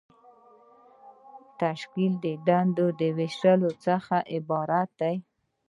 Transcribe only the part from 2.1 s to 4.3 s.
د دندو د ویشلو څخه